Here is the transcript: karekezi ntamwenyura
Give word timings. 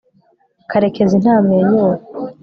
karekezi 0.69 1.15
ntamwenyura 1.23 1.97